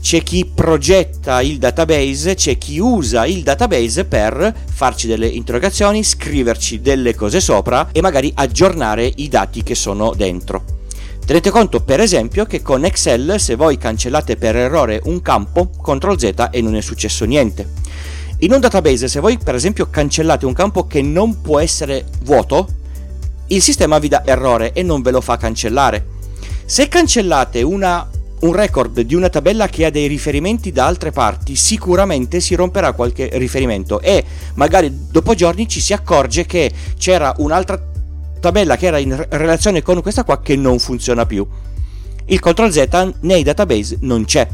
c'è 0.00 0.22
chi 0.22 0.46
progetta 0.46 1.42
il 1.42 1.58
database, 1.58 2.34
c'è 2.34 2.56
chi 2.56 2.78
usa 2.78 3.26
il 3.26 3.42
database 3.42 4.04
per 4.06 4.54
farci 4.72 5.06
delle 5.06 5.26
interrogazioni, 5.26 6.02
scriverci 6.02 6.80
delle 6.80 7.14
cose 7.14 7.40
sopra 7.40 7.88
e 7.92 8.00
magari 8.00 8.32
aggiornare 8.34 9.10
i 9.16 9.28
dati 9.28 9.62
che 9.62 9.74
sono 9.74 10.14
dentro. 10.14 10.78
Tenete 11.24 11.50
conto 11.50 11.80
per 11.82 12.00
esempio 12.00 12.44
che 12.44 12.60
con 12.60 12.84
Excel 12.84 13.36
se 13.38 13.54
voi 13.54 13.78
cancellate 13.78 14.36
per 14.36 14.56
errore 14.56 15.00
un 15.04 15.22
campo, 15.22 15.70
CTRL 15.80 16.18
Z 16.18 16.48
e 16.50 16.60
non 16.60 16.74
è 16.74 16.80
successo 16.80 17.24
niente. 17.24 17.68
In 18.38 18.52
un 18.52 18.58
database 18.58 19.06
se 19.06 19.20
voi 19.20 19.38
per 19.38 19.54
esempio 19.54 19.90
cancellate 19.90 20.46
un 20.46 20.54
campo 20.54 20.86
che 20.86 21.02
non 21.02 21.40
può 21.42 21.60
essere 21.60 22.06
vuoto, 22.22 22.66
il 23.48 23.60
sistema 23.60 23.98
vi 23.98 24.08
dà 24.08 24.22
errore 24.24 24.72
e 24.72 24.82
non 24.82 25.02
ve 25.02 25.10
lo 25.10 25.20
fa 25.20 25.36
cancellare. 25.36 26.18
Se 26.70 26.86
cancellate 26.86 27.62
una, 27.62 28.08
un 28.42 28.52
record 28.52 29.00
di 29.00 29.16
una 29.16 29.28
tabella 29.28 29.66
che 29.66 29.86
ha 29.86 29.90
dei 29.90 30.06
riferimenti 30.06 30.70
da 30.70 30.86
altre 30.86 31.10
parti, 31.10 31.56
sicuramente 31.56 32.38
si 32.38 32.54
romperà 32.54 32.92
qualche 32.92 33.28
riferimento 33.32 34.00
e 34.00 34.24
magari 34.54 35.08
dopo 35.10 35.34
giorni 35.34 35.66
ci 35.66 35.80
si 35.80 35.92
accorge 35.92 36.46
che 36.46 36.70
c'era 36.96 37.34
un'altra 37.38 37.76
tabella 38.38 38.76
che 38.76 38.86
era 38.86 38.98
in 38.98 39.26
relazione 39.30 39.82
con 39.82 40.00
questa 40.00 40.22
qua 40.22 40.40
che 40.40 40.54
non 40.54 40.78
funziona 40.78 41.26
più. 41.26 41.44
Il 42.26 42.38
CTRL 42.38 42.70
Z 42.70 43.14
nei 43.22 43.42
database 43.42 43.96
non 44.02 44.24
c'è. 44.24 44.46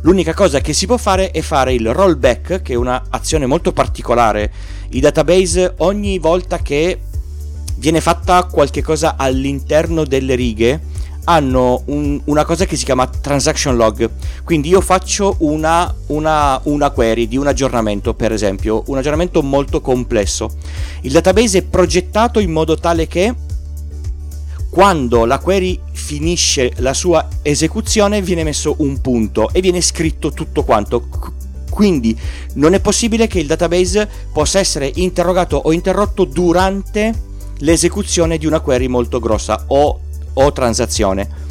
L'unica 0.00 0.34
cosa 0.34 0.60
che 0.60 0.72
si 0.72 0.86
può 0.86 0.96
fare 0.96 1.30
è 1.30 1.40
fare 1.40 1.72
il 1.72 1.94
rollback, 1.94 2.62
che 2.62 2.72
è 2.72 2.76
un'azione 2.76 3.46
molto 3.46 3.72
particolare. 3.72 4.52
I 4.88 4.98
database 4.98 5.74
ogni 5.76 6.18
volta 6.18 6.58
che 6.58 6.98
viene 7.76 8.00
fatta 8.00 8.42
qualche 8.50 8.82
cosa 8.82 9.14
all'interno 9.16 10.04
delle 10.04 10.34
righe, 10.34 10.89
hanno 11.24 11.82
un, 11.86 12.20
una 12.24 12.44
cosa 12.44 12.64
che 12.64 12.76
si 12.76 12.84
chiama 12.84 13.06
transaction 13.06 13.76
log. 13.76 14.08
Quindi 14.44 14.68
io 14.68 14.80
faccio 14.80 15.36
una, 15.38 15.92
una, 16.06 16.60
una 16.64 16.90
query 16.90 17.28
di 17.28 17.36
un 17.36 17.46
aggiornamento, 17.46 18.14
per 18.14 18.32
esempio, 18.32 18.82
un 18.86 18.98
aggiornamento 18.98 19.42
molto 19.42 19.80
complesso. 19.80 20.50
Il 21.02 21.12
database 21.12 21.58
è 21.58 21.62
progettato 21.62 22.38
in 22.38 22.50
modo 22.50 22.76
tale 22.76 23.06
che 23.06 23.34
quando 24.70 25.24
la 25.24 25.38
query 25.38 25.80
finisce 25.92 26.72
la 26.76 26.94
sua 26.94 27.28
esecuzione 27.42 28.22
viene 28.22 28.44
messo 28.44 28.76
un 28.78 29.00
punto 29.00 29.50
e 29.52 29.60
viene 29.60 29.80
scritto 29.80 30.32
tutto 30.32 30.62
quanto. 30.62 31.08
Quindi 31.68 32.18
non 32.54 32.74
è 32.74 32.80
possibile 32.80 33.26
che 33.26 33.38
il 33.38 33.46
database 33.46 34.08
possa 34.32 34.58
essere 34.58 34.90
interrogato 34.96 35.56
o 35.56 35.72
interrotto 35.72 36.24
durante 36.24 37.28
l'esecuzione 37.58 38.38
di 38.38 38.46
una 38.46 38.60
query 38.60 38.86
molto 38.86 39.18
grossa 39.18 39.64
o 39.68 40.00
o 40.34 40.52
transazione. 40.52 41.48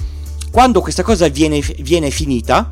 Quando 0.52 0.82
questa 0.82 1.04
cosa 1.04 1.28
viene, 1.28 1.62
viene 1.80 2.10
finita, 2.10 2.68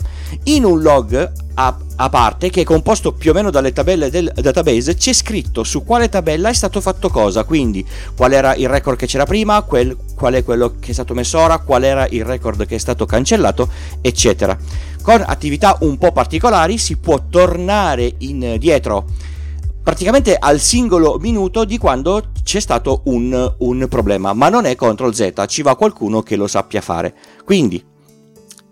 in 0.45 0.65
un 0.65 0.81
log 0.81 1.31
a, 1.53 1.77
a, 1.95 2.09
parte, 2.09 2.49
che 2.49 2.61
è 2.61 2.63
composto 2.63 3.13
più 3.13 3.31
o 3.31 3.33
meno 3.33 3.51
dalle 3.51 3.71
tabelle 3.71 4.09
del 4.09 4.31
database, 4.33 4.95
c'è 4.95 5.13
scritto 5.13 5.63
su 5.63 5.83
quale 5.83 6.09
tabella 6.09 6.49
è 6.49 6.53
stato 6.53 6.81
fatto 6.81 7.09
cosa, 7.09 7.43
quindi 7.43 7.85
qual 8.15 8.33
era 8.33 8.55
il 8.55 8.67
record 8.67 8.97
che 8.97 9.05
c'era 9.05 9.25
prima, 9.25 9.61
quel, 9.61 9.95
qual 10.15 10.33
è 10.33 10.43
quello 10.43 10.75
che 10.79 10.89
è 10.89 10.93
stato 10.93 11.13
messo 11.13 11.37
ora, 11.37 11.59
qual 11.59 11.83
era 11.83 12.07
il 12.07 12.25
record 12.25 12.65
che 12.65 12.75
è 12.75 12.79
stato 12.79 13.05
cancellato, 13.05 13.69
eccetera. 14.01 14.57
Con 15.01 15.23
attività 15.25 15.77
un 15.81 15.97
po' 15.97 16.11
particolari 16.11 16.77
si 16.77 16.97
può 16.97 17.21
tornare 17.29 18.15
indietro 18.19 19.05
praticamente 19.87 20.35
al 20.35 20.59
singolo 20.59 21.17
minuto 21.17 21.63
di 21.63 21.77
quando 21.77 22.31
c'è 22.47 22.61
stato 22.61 23.01
un, 23.07 23.55
un 23.57 23.87
problema, 23.89 24.31
ma 24.31 24.47
non 24.47 24.63
è 24.63 24.73
CTRL 24.73 25.11
Z, 25.11 25.45
ci 25.47 25.61
va 25.61 25.75
qualcuno 25.75 26.21
che 26.21 26.37
lo 26.37 26.47
sappia 26.47 26.79
fare. 26.79 27.13
Quindi, 27.43 27.83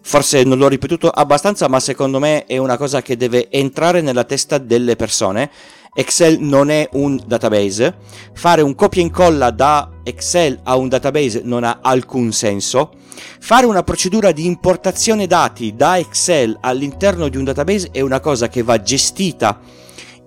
forse 0.02 0.46
non 0.46 0.58
l'ho 0.58 0.70
ripetuto 0.70 1.10
abbastanza, 1.10 1.68
ma 1.68 1.82
secondo 1.82 2.18
me 2.18 2.46
è 2.46 2.56
una 2.56 2.78
cosa 2.78 3.02
che 3.02 3.18
deve 3.18 3.50
entrare 3.52 4.00
nella 4.00 4.24
testa 4.24 4.60
delle 4.60 4.96
persone. 4.96 5.52
Excel 5.94 6.40
non 6.40 6.70
è 6.70 6.88
un 6.94 7.22
database, 7.28 7.98
fare 8.34 8.62
un 8.62 8.76
copia 8.76 9.02
e 9.02 9.06
incolla 9.08 9.52
da 9.52 9.90
Excel 10.04 10.58
a 10.64 10.78
un 10.78 10.88
database 10.88 11.42
non 11.44 11.66
ha 11.66 11.80
alcun 11.82 12.32
senso. 12.32 12.94
Fare 13.42 13.66
una 13.66 13.84
procedura 13.84 14.32
di 14.32 14.46
importazione 14.46 15.28
dati 15.28 15.76
da 15.76 15.98
Excel 15.98 16.58
all'interno 16.62 17.28
di 17.28 17.36
un 17.36 17.44
database 17.44 17.90
è 17.92 18.00
una 18.00 18.22
cosa 18.22 18.48
che 18.48 18.64
va 18.64 18.82
gestita 18.82 19.60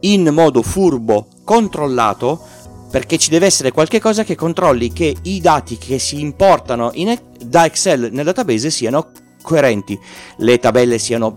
in 0.01 0.29
modo 0.33 0.63
furbo, 0.63 1.27
controllato, 1.45 2.41
perché 2.91 3.19
ci 3.19 3.31
deve 3.31 3.47
essere 3.47 3.73
qualche 3.73 4.01
cosa 4.01 4.25
che 4.25 4.35
controlli 4.35 4.93
che 4.93 5.15
i 5.23 5.41
dati 5.41 5.77
che 5.79 5.99
si 5.99 6.21
importano 6.21 6.91
in, 6.95 7.17
da 7.45 7.65
Excel 7.65 8.09
nel 8.13 8.25
database 8.25 8.71
siano 8.71 9.11
coerenti, 9.43 9.99
le 10.39 10.59
tabelle 10.59 10.99
siano 10.99 11.37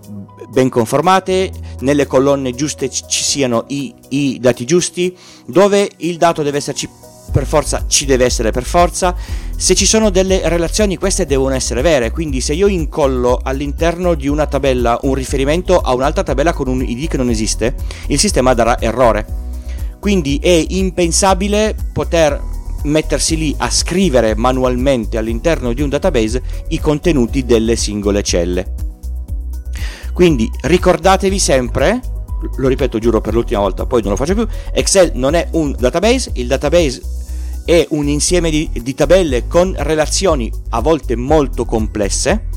ben 0.49 0.69
conformate, 0.69 1.51
nelle 1.79 2.07
colonne 2.07 2.53
giuste 2.53 2.89
ci 2.89 3.23
siano 3.23 3.65
i, 3.67 3.93
i 4.09 4.37
dati 4.39 4.65
giusti, 4.65 5.15
dove 5.45 5.89
il 5.97 6.17
dato 6.17 6.43
deve 6.43 6.57
esserci 6.57 6.89
per 7.31 7.45
forza 7.45 7.85
ci 7.87 8.05
deve 8.05 8.25
essere 8.25 8.51
per 8.51 8.63
forza. 8.63 9.15
Se 9.55 9.73
ci 9.75 9.85
sono 9.85 10.09
delle 10.09 10.41
relazioni, 10.49 10.97
queste 10.97 11.25
devono 11.25 11.55
essere 11.55 11.81
vere. 11.81 12.11
Quindi, 12.11 12.41
se 12.41 12.53
io 12.53 12.67
incollo 12.67 13.39
all'interno 13.41 14.15
di 14.15 14.27
una 14.27 14.47
tabella 14.47 14.99
un 15.03 15.13
riferimento 15.13 15.79
a 15.79 15.93
un'altra 15.93 16.23
tabella 16.23 16.51
con 16.51 16.67
un 16.67 16.81
ID 16.81 17.07
che 17.07 17.17
non 17.17 17.29
esiste, 17.29 17.75
il 18.07 18.19
sistema 18.19 18.53
darà 18.53 18.79
errore. 18.79 19.50
Quindi 20.01 20.39
è 20.41 20.65
impensabile 20.69 21.75
poter 21.93 22.41
mettersi 22.85 23.37
lì 23.37 23.53
a 23.59 23.69
scrivere 23.69 24.35
manualmente 24.35 25.19
all'interno 25.19 25.73
di 25.73 25.83
un 25.83 25.89
database 25.89 26.41
i 26.69 26.79
contenuti 26.79 27.45
delle 27.45 27.75
singole 27.75 28.23
celle. 28.23 28.73
Quindi 30.11 30.49
ricordatevi 30.61 31.37
sempre 31.37 32.01
lo 32.57 32.67
ripeto 32.67 32.97
giuro 32.97 33.21
per 33.21 33.35
l'ultima 33.35 33.59
volta, 33.59 33.85
poi 33.85 34.01
non 34.01 34.09
lo 34.09 34.17
faccio 34.17 34.33
più, 34.33 34.47
Excel 34.73 35.11
non 35.13 35.35
è 35.35 35.49
un 35.51 35.75
database, 35.77 36.31
il 36.33 36.47
database 36.47 37.01
è 37.63 37.85
un 37.91 38.07
insieme 38.07 38.49
di, 38.49 38.71
di 38.73 38.95
tabelle 38.95 39.45
con 39.45 39.75
relazioni 39.77 40.51
a 40.69 40.81
volte 40.81 41.15
molto 41.15 41.63
complesse. 41.63 42.47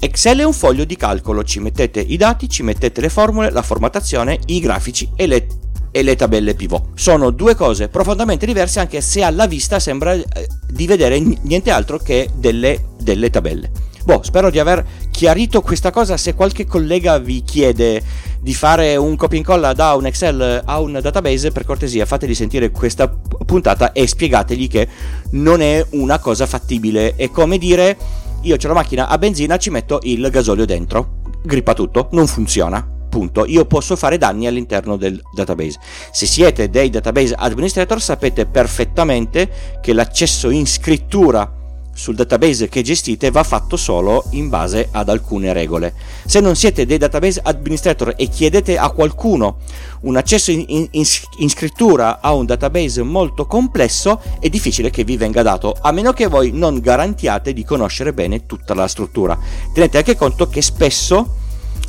Excel 0.00 0.40
è 0.40 0.44
un 0.44 0.52
foglio 0.52 0.84
di 0.84 0.96
calcolo, 0.96 1.44
ci 1.44 1.60
mettete 1.60 2.00
i 2.00 2.16
dati, 2.16 2.48
ci 2.48 2.64
mettete 2.64 3.00
le 3.00 3.08
formule, 3.08 3.52
la 3.52 3.62
formattazione, 3.62 4.40
i 4.46 4.58
grafici 4.58 5.08
e 5.14 5.28
le, 5.28 5.46
e 5.90 6.02
le 6.02 6.16
tabelle 6.16 6.54
pivot. 6.54 6.90
Sono 6.94 7.30
due 7.30 7.54
cose 7.54 7.88
profondamente 7.88 8.46
diverse 8.46 8.80
anche 8.80 9.00
se 9.00 9.22
alla 9.22 9.46
vista 9.46 9.78
sembra 9.78 10.12
eh, 10.12 10.24
di 10.70 10.86
vedere 10.86 11.18
niente 11.18 11.70
altro 11.70 11.98
che 11.98 12.28
delle, 12.34 12.90
delle 13.00 13.30
tabelle. 13.30 13.70
Boh, 14.04 14.22
spero 14.22 14.48
di 14.50 14.58
aver 14.58 14.84
chiarito 15.10 15.60
questa 15.60 15.90
cosa. 15.90 16.16
Se 16.16 16.34
qualche 16.34 16.64
collega 16.64 17.18
vi 17.18 17.42
chiede 17.42 18.02
di 18.40 18.54
fare 18.54 18.96
un 18.96 19.16
copia 19.16 19.36
e 19.36 19.40
incolla 19.40 19.74
da 19.74 19.94
un 19.94 20.06
Excel 20.06 20.62
a 20.64 20.80
un 20.80 20.98
database, 21.02 21.50
per 21.50 21.64
cortesia 21.66 22.06
fateli 22.06 22.34
sentire 22.34 22.70
questa 22.70 23.08
puntata 23.08 23.92
e 23.92 24.06
spiegategli 24.06 24.68
che 24.68 24.88
non 25.32 25.60
è 25.60 25.84
una 25.90 26.18
cosa 26.20 26.46
fattibile. 26.46 27.16
È 27.16 27.30
come 27.30 27.58
dire 27.58 27.96
io 28.42 28.54
ho 28.54 28.66
la 28.68 28.72
macchina 28.72 29.08
a 29.08 29.18
benzina, 29.18 29.58
ci 29.58 29.68
metto 29.68 29.98
il 30.04 30.26
gasolio 30.30 30.64
dentro, 30.64 31.20
grippa 31.42 31.74
tutto, 31.74 32.08
non 32.12 32.26
funziona. 32.26 32.97
Punto. 33.08 33.46
Io 33.46 33.64
posso 33.64 33.96
fare 33.96 34.18
danni 34.18 34.46
all'interno 34.46 34.96
del 34.96 35.20
database. 35.34 35.78
Se 36.12 36.26
siete 36.26 36.68
dei 36.68 36.90
database 36.90 37.34
administrator 37.34 38.00
sapete 38.00 38.46
perfettamente 38.46 39.78
che 39.80 39.92
l'accesso 39.92 40.50
in 40.50 40.66
scrittura 40.66 41.56
sul 41.98 42.14
database 42.14 42.68
che 42.68 42.82
gestite 42.82 43.32
va 43.32 43.42
fatto 43.42 43.76
solo 43.76 44.24
in 44.30 44.48
base 44.48 44.88
ad 44.92 45.08
alcune 45.08 45.52
regole. 45.52 45.94
Se 46.24 46.38
non 46.38 46.54
siete 46.54 46.86
dei 46.86 46.96
database 46.96 47.40
administrator 47.42 48.14
e 48.16 48.28
chiedete 48.28 48.78
a 48.78 48.90
qualcuno 48.90 49.56
un 50.02 50.16
accesso 50.16 50.52
in, 50.52 50.64
in, 50.68 50.88
in, 50.92 51.48
scrittura 51.50 52.20
a 52.20 52.32
un 52.34 52.46
database 52.46 53.02
molto 53.02 53.46
complesso, 53.46 54.20
è 54.38 54.48
difficile 54.48 54.90
che 54.90 55.02
vi 55.02 55.16
venga 55.16 55.42
dato, 55.42 55.76
a 55.80 55.90
meno 55.90 56.12
che 56.12 56.28
voi 56.28 56.52
non 56.52 56.78
garantiate 56.78 57.52
di 57.52 57.64
conoscere 57.64 58.12
bene 58.12 58.46
tutta 58.46 58.74
la 58.74 58.86
struttura. 58.86 59.36
Tenete 59.74 59.98
anche 59.98 60.16
conto 60.16 60.48
che 60.48 60.62
spesso 60.62 61.37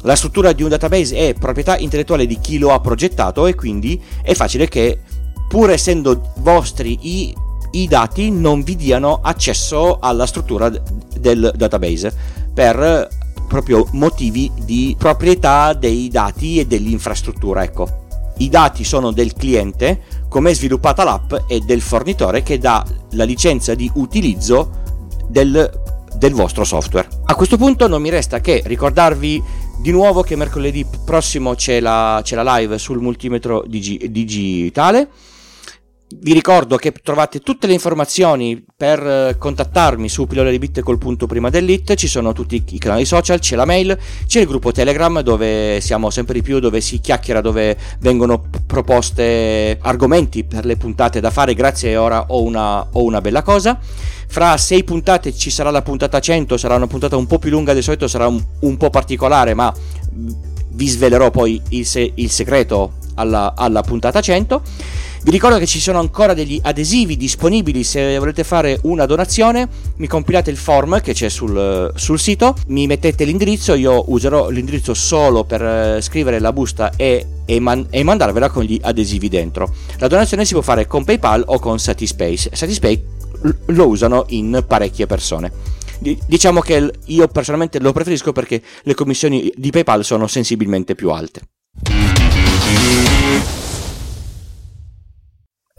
la 0.04 0.16
struttura 0.16 0.54
di 0.54 0.64
un 0.64 0.70
database 0.70 1.16
è 1.16 1.34
proprietà 1.34 1.78
intellettuale 1.78 2.26
di 2.26 2.40
chi 2.40 2.58
lo 2.58 2.72
ha 2.72 2.80
progettato 2.80 3.48
e 3.48 3.56
quindi 3.56 4.02
è 4.22 4.34
facile 4.34 4.68
che 4.68 5.00
pur 5.48 5.72
essendo 5.72 6.34
vostri 6.38 6.98
i, 7.02 7.36
i 7.72 7.88
dati 7.88 8.32
non 8.32 8.64
vi 8.64 8.76
diano 8.76 9.20
accesso 9.22 10.00
alla 10.00 10.26
struttura 10.26 10.70
del 10.70 11.52
database 11.56 12.14
per 12.54 13.08
proprio 13.48 13.88
motivi 13.94 14.52
di 14.64 14.96
proprietà 14.98 15.74
dei 15.74 16.08
dati 16.08 16.60
e 16.60 16.68
dell'infrastruttura 16.68 17.64
ecco. 17.64 18.06
I 18.38 18.48
dati 18.48 18.86
sono 18.86 19.12
del 19.12 19.34
cliente 19.34 20.02
come 20.30 20.52
è 20.52 20.54
sviluppata 20.54 21.04
l'app 21.04 21.34
e 21.48 21.60
del 21.60 21.82
fornitore 21.82 22.42
che 22.42 22.58
dà 22.58 22.86
la 23.12 23.26
licenza 23.26 23.74
di 23.74 23.92
utilizzo 23.96 24.70
del, 25.28 25.70
del 26.16 26.34
vostro 26.34 26.64
software. 26.64 27.08
A 27.26 27.36
questo 27.36 27.58
punto 27.58 27.88
non 27.88 28.02
mi 28.02 28.10
resta 28.10 28.40
che 28.40 28.62
ricordarvi 28.66 29.44
di 29.80 29.92
nuovo 29.92 30.22
che 30.24 30.36
mercoledì 30.36 30.86
prossimo 31.06 31.56
c'è 31.56 31.80
la, 31.80 32.20
c'è 32.22 32.36
la 32.36 32.58
live 32.58 32.78
sul 32.78 33.00
multimetro 33.00 33.64
digi, 33.66 34.12
digitale. 34.12 35.10
Vi 36.12 36.34
ricordo 36.34 36.76
che 36.78 36.92
trovate 36.92 37.40
tutte 37.40 37.68
le 37.68 37.74
informazioni 37.74 38.66
per 38.76 39.00
eh, 39.00 39.36
contattarmi 39.38 40.10
su 40.10 40.26
pillole 40.26 40.50
di 40.50 40.58
bit 40.58 40.82
col 40.82 40.98
punto 40.98 41.28
prima 41.28 41.52
dell'it, 41.52 41.94
ci 41.94 42.08
sono 42.08 42.34
tutti 42.34 42.64
i 42.68 42.80
canali 42.80 43.06
social, 43.06 43.38
c'è 43.38 43.56
la 43.56 43.66
mail, 43.66 43.96
c'è 44.26 44.40
il 44.40 44.48
gruppo 44.48 44.72
Telegram 44.72 45.22
dove 45.22 45.80
siamo 45.82 46.10
sempre 46.10 46.34
di 46.34 46.42
più, 46.42 46.58
dove 46.58 46.82
si 46.82 47.00
chiacchiera, 47.00 47.42
dove 47.42 47.78
vengono 48.00 48.44
proposte 48.66 49.78
argomenti 49.80 50.44
per 50.46 50.66
le 50.66 50.78
puntate 50.78 51.20
da 51.20 51.30
fare, 51.30 51.54
grazie 51.54 51.96
ora 51.96 52.26
ho 52.30 52.42
una, 52.42 52.88
ho 52.92 53.04
una 53.04 53.22
bella 53.22 53.44
cosa. 53.44 53.78
Fra 53.80 54.58
sei 54.58 54.84
puntate 54.84 55.32
ci 55.32 55.52
sarà 55.52 55.70
la 55.70 55.84
puntata 55.84 56.20
100, 56.20 56.58
sarà 56.58 56.74
una 56.74 56.88
puntata 56.88 57.18
un 57.18 57.28
po' 57.28 57.38
più 57.38 57.52
lunga 57.52 57.74
del 57.74 57.84
solito, 57.84 58.08
sarà 58.08 58.26
un, 58.26 58.44
un 58.62 58.78
po' 58.78 58.90
particolare, 58.90 59.54
ma 59.54 59.72
vi 60.72 60.88
svelerò 60.88 61.30
poi 61.30 61.62
il, 61.70 61.86
se- 61.86 62.14
il 62.16 62.32
segreto 62.32 62.94
alla, 63.14 63.54
alla 63.56 63.82
puntata 63.84 64.22
100. 64.22 64.62
Vi 65.22 65.32
ricordo 65.32 65.58
che 65.58 65.66
ci 65.66 65.82
sono 65.82 66.00
ancora 66.00 66.34
degli 66.34 66.60
adesivi 66.64 67.18
disponibili 67.18 67.84
se 67.84 68.18
volete 68.18 68.46
fare 68.46 68.80
una 68.84 69.06
donazione, 69.06 69.68
mi 69.98 70.08
compilate 70.08 70.50
il 70.50 70.56
form 70.56 71.02
che 71.02 71.12
c'è 71.12 71.28
sul, 71.28 71.92
sul 71.94 72.18
sito, 72.18 72.56
mi 72.68 72.88
mettete 72.88 73.26
l'indirizzo, 73.26 73.74
io 73.74 74.06
userò 74.08 74.50
l'indirizzo 74.50 74.94
solo 74.94 75.44
per 75.44 75.62
eh, 75.62 76.02
scrivere 76.02 76.40
la 76.40 76.54
busta 76.54 76.94
e, 76.96 77.26
e, 77.46 77.60
man, 77.60 77.86
e, 77.90 78.02
mandarvela 78.04 78.50
con 78.50 78.64
gli 78.64 78.80
adesivi 78.82 79.28
dentro. 79.28 79.74
La 79.98 80.08
donazione 80.08 80.46
si 80.46 80.54
può 80.54 80.62
fare 80.62 80.88
con 80.88 81.04
PayPal 81.04 81.44
o 81.48 81.60
con 81.60 81.80
Satispace. 81.80 82.52
Satispace 82.54 83.04
lo 83.66 83.88
usano 83.88 84.24
in 84.30 84.64
parecchie 84.66 85.06
persone. 85.06 85.52
Diciamo 86.00 86.62
che 86.62 86.92
io 87.08 87.28
personalmente 87.28 87.80
lo 87.80 87.92
preferisco 87.92 88.32
perché 88.32 88.62
le 88.84 88.94
commissioni 88.94 89.52
di 89.54 89.70
PayPal 89.70 90.06
sono 90.06 90.28
sensibilmente 90.28 90.96
più 90.96 91.10
alte. 91.10 91.42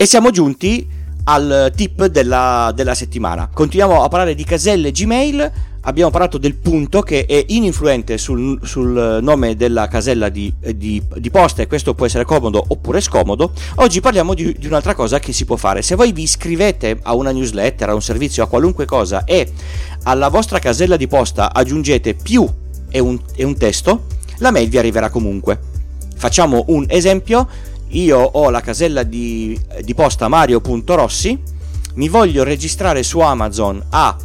E 0.00 0.06
siamo 0.06 0.30
giunti 0.30 0.88
al 1.24 1.70
tip 1.76 2.06
della, 2.06 2.72
della, 2.74 2.94
settimana. 2.94 3.50
Continuiamo 3.52 4.02
a 4.02 4.08
parlare 4.08 4.34
di 4.34 4.44
caselle 4.44 4.92
Gmail. 4.92 5.52
Abbiamo 5.82 6.10
parlato 6.10 6.38
del 6.38 6.54
punto 6.54 7.02
che 7.02 7.26
è 7.26 7.44
ininfluente 7.48 8.16
sul, 8.16 8.58
sul 8.62 9.18
nome 9.20 9.56
della 9.56 9.88
casella 9.88 10.30
di, 10.30 10.50
di, 10.74 11.02
di, 11.16 11.30
posta 11.30 11.60
e 11.60 11.66
questo 11.66 11.92
può 11.92 12.06
essere 12.06 12.24
comodo 12.24 12.64
oppure 12.68 13.02
scomodo. 13.02 13.52
Oggi 13.74 14.00
parliamo 14.00 14.32
di, 14.32 14.56
di, 14.58 14.66
un'altra 14.66 14.94
cosa 14.94 15.18
che 15.18 15.34
si 15.34 15.44
può 15.44 15.56
fare. 15.56 15.82
Se 15.82 15.96
voi 15.96 16.12
vi 16.12 16.22
iscrivete 16.22 16.98
a 17.02 17.14
una 17.14 17.30
newsletter, 17.30 17.90
a 17.90 17.94
un 17.94 18.00
servizio, 18.00 18.42
a 18.42 18.46
qualunque 18.46 18.86
cosa 18.86 19.24
e 19.24 19.52
alla 20.04 20.28
vostra 20.28 20.60
casella 20.60 20.96
di 20.96 21.08
posta 21.08 21.52
aggiungete 21.52 22.14
più 22.14 22.48
e 22.88 22.98
un, 23.00 23.20
e 23.34 23.44
un 23.44 23.54
testo, 23.54 24.06
la 24.38 24.50
mail 24.50 24.70
vi 24.70 24.78
arriverà 24.78 25.10
comunque. 25.10 25.60
Facciamo 26.16 26.64
un 26.68 26.86
esempio 26.88 27.46
io 27.90 28.18
ho 28.18 28.48
la 28.50 28.60
casella 28.60 29.02
di, 29.02 29.58
di 29.82 29.94
posta 29.94 30.28
mario.rossi, 30.28 31.38
mi 31.94 32.08
voglio 32.08 32.44
registrare 32.44 33.02
su 33.02 33.18
Amazon 33.20 33.82
a 33.90 34.16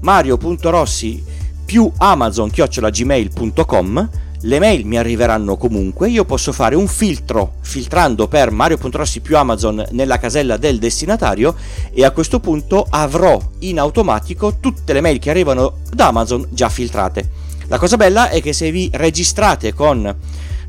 mario.rossi 0.00 1.22
più 1.64 1.90
amazon-gmail.com 1.96 4.08
le 4.44 4.58
mail 4.58 4.86
mi 4.86 4.96
arriveranno 4.96 5.58
comunque, 5.58 6.08
io 6.08 6.24
posso 6.24 6.52
fare 6.52 6.74
un 6.74 6.88
filtro 6.88 7.56
filtrando 7.60 8.26
per 8.26 8.50
mario.rossi 8.50 9.20
più 9.20 9.36
amazon 9.36 9.84
nella 9.90 10.18
casella 10.18 10.56
del 10.56 10.78
destinatario 10.78 11.54
e 11.92 12.04
a 12.04 12.10
questo 12.10 12.40
punto 12.40 12.86
avrò 12.88 13.38
in 13.58 13.78
automatico 13.78 14.56
tutte 14.58 14.94
le 14.94 15.02
mail 15.02 15.18
che 15.18 15.28
arrivano 15.28 15.80
da 15.92 16.06
Amazon 16.06 16.46
già 16.48 16.70
filtrate. 16.70 17.28
La 17.66 17.78
cosa 17.78 17.98
bella 17.98 18.30
è 18.30 18.40
che 18.40 18.54
se 18.54 18.70
vi 18.70 18.88
registrate 18.94 19.74
con 19.74 20.16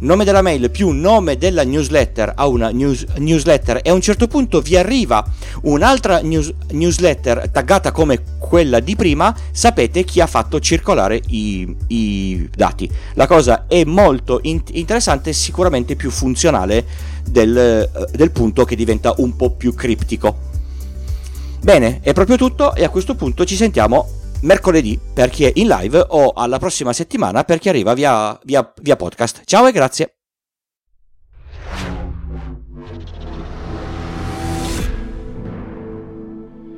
nome 0.01 0.23
della 0.23 0.41
mail 0.41 0.69
più 0.69 0.89
nome 0.89 1.37
della 1.37 1.63
newsletter 1.63 2.33
a 2.35 2.47
una 2.47 2.69
news, 2.69 3.05
newsletter 3.17 3.81
e 3.83 3.89
a 3.89 3.93
un 3.93 4.01
certo 4.01 4.27
punto 4.27 4.61
vi 4.61 4.75
arriva 4.77 5.25
un'altra 5.63 6.21
news, 6.21 6.53
newsletter 6.71 7.49
taggata 7.49 7.91
come 7.91 8.23
quella 8.37 8.79
di 8.79 8.95
prima, 8.95 9.35
sapete 9.51 10.03
chi 10.03 10.19
ha 10.21 10.27
fatto 10.27 10.59
circolare 10.59 11.21
i, 11.27 11.75
i 11.87 12.49
dati. 12.55 12.89
La 13.13 13.27
cosa 13.27 13.65
è 13.67 13.83
molto 13.83 14.39
in- 14.43 14.61
interessante 14.71 15.33
sicuramente 15.33 15.95
più 15.95 16.09
funzionale 16.09 16.85
del, 17.23 17.89
del 18.11 18.31
punto 18.31 18.65
che 18.65 18.75
diventa 18.75 19.13
un 19.17 19.35
po' 19.35 19.51
più 19.51 19.73
criptico. 19.73 20.49
Bene, 21.61 21.99
è 22.01 22.11
proprio 22.13 22.37
tutto 22.37 22.73
e 22.73 22.83
a 22.83 22.89
questo 22.89 23.13
punto 23.13 23.45
ci 23.45 23.55
sentiamo 23.55 24.20
mercoledì 24.41 24.99
per 25.13 25.29
chi 25.29 25.45
è 25.45 25.51
in 25.55 25.67
live 25.67 26.05
o 26.09 26.31
alla 26.31 26.59
prossima 26.59 26.93
settimana 26.93 27.43
per 27.43 27.59
chi 27.59 27.69
arriva 27.69 27.93
via, 27.93 28.39
via, 28.43 28.73
via 28.81 28.95
podcast. 28.95 29.41
Ciao 29.45 29.67
e 29.67 29.71
grazie. 29.71 30.15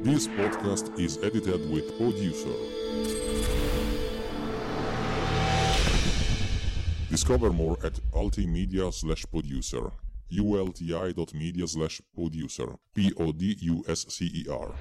This 0.04 0.28
podcast 0.28 0.92
is 0.98 1.18
edited 1.24 1.72
with 1.72 1.96
producer. 1.98 2.52
Discover 7.10 7.52
more 7.52 7.78
at 7.84 8.00
ultimedia 8.12 8.92
slash 8.92 9.26
producer. 9.26 9.92
ulti.media 10.30 11.68
slash 11.68 12.02
producer. 12.14 12.76
P-O-D-U-S-C-E-R. 12.94 14.74